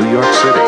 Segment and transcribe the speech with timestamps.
[0.00, 0.67] New York City.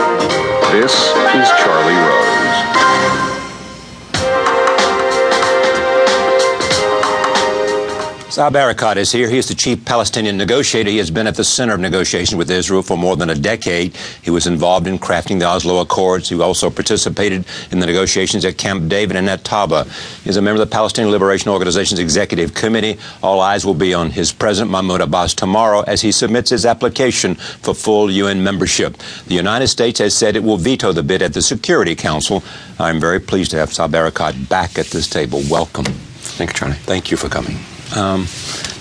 [8.31, 9.29] Saeb Erakat is here.
[9.29, 10.89] He is the chief Palestinian negotiator.
[10.89, 13.97] He has been at the center of negotiations with Israel for more than a decade.
[14.23, 16.29] He was involved in crafting the Oslo Accords.
[16.29, 19.85] He also participated in the negotiations at Camp David and at Taba.
[20.23, 22.99] He is a member of the Palestinian Liberation Organization's Executive Committee.
[23.21, 27.35] All eyes will be on his president, Mahmoud Abbas, tomorrow as he submits his application
[27.35, 28.97] for full UN membership.
[29.27, 32.45] The United States has said it will veto the bid at the Security Council.
[32.79, 35.43] I'm very pleased to have Saeb Erakat back at this table.
[35.51, 35.87] Welcome.
[35.87, 36.77] Thank you, Charlie.
[36.77, 37.59] Thank you for coming.
[37.95, 38.23] Um,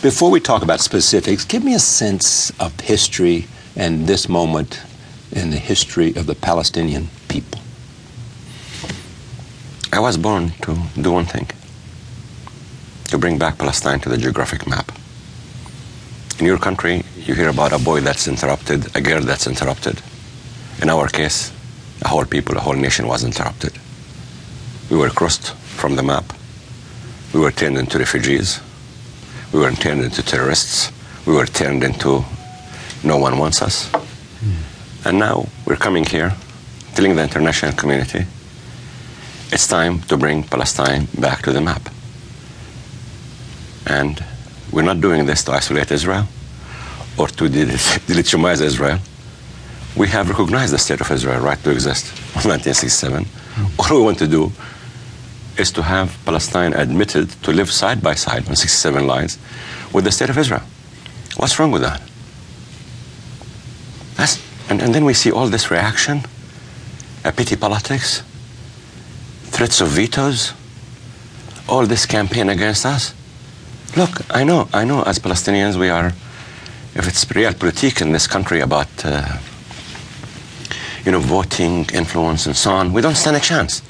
[0.04, 4.82] before we talk about specifics, give me a sense of history and this moment
[5.32, 7.60] in the history of the Palestinian people.
[9.92, 11.48] I was born to do one thing
[13.06, 14.92] to bring back Palestine to the geographic map.
[16.38, 20.00] In your country, you hear about a boy that's interrupted, a girl that's interrupted.
[20.84, 21.52] In our case,
[22.04, 23.74] a whole people, a whole nation was interrupted.
[24.92, 26.32] We were crossed from the map.
[27.34, 28.60] We were turned into refugees
[29.54, 30.92] we were turned into terrorists.
[31.26, 32.24] We were turned into
[33.04, 33.90] no one wants us.
[33.90, 35.06] Mm.
[35.06, 36.34] And now we're coming here
[36.96, 38.26] telling the international community
[39.52, 41.82] it's time to bring Palestine back to the map.
[43.88, 44.24] And
[44.72, 46.26] we're not doing this to isolate Israel
[47.18, 49.00] or to delegitimize Israel.
[49.96, 52.06] We have recognized the state of Israel right to exist
[52.44, 53.26] in 1967.
[53.26, 53.80] Mm.
[53.80, 54.52] All we want to do
[55.60, 59.38] is to have Palestine admitted to live side by side on 67 lines
[59.94, 60.64] with the state of Israel.
[61.38, 62.02] What's wrong with that?
[64.16, 66.22] That's, and, and then we see all this reaction,
[67.26, 68.24] a petty politics,
[69.46, 70.54] threats of vetoes,
[71.68, 73.14] all this campaign against us.
[73.96, 76.08] Look, I know, I know as Palestinians we are,
[76.96, 79.38] if it's real realpolitik in this country about, uh,
[81.06, 83.82] you know, voting, influence, and so on, we don't stand a chance.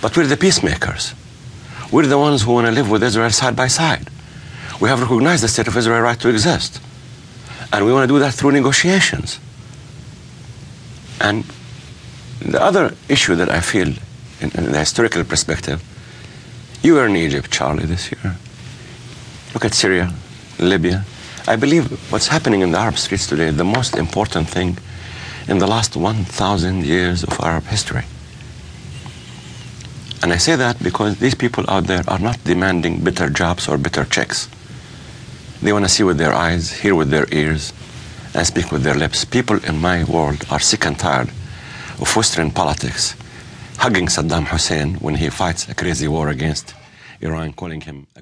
[0.00, 1.14] But we're the peacemakers.
[1.92, 4.08] We're the ones who want to live with Israel side by side.
[4.80, 6.80] We have recognized the state of Israel right to exist.
[7.72, 9.38] And we want to do that through negotiations.
[11.20, 11.44] And
[12.40, 13.88] the other issue that I feel
[14.40, 15.82] in, in the historical perspective,
[16.82, 18.36] you were in Egypt, Charlie, this year.
[19.54, 20.12] Look at Syria,
[20.58, 21.04] Libya.
[21.48, 24.76] I believe what's happening in the Arab streets today, is the most important thing
[25.48, 28.04] in the last 1,000 years of Arab history.
[30.26, 33.78] And I say that because these people out there are not demanding better jobs or
[33.78, 34.48] better checks.
[35.62, 37.72] They want to see with their eyes, hear with their ears,
[38.34, 39.24] and speak with their lips.
[39.24, 41.28] People in my world are sick and tired
[42.00, 43.14] of Western politics,
[43.78, 46.74] hugging Saddam Hussein when he fights a crazy war against
[47.20, 48.06] Iran, calling him a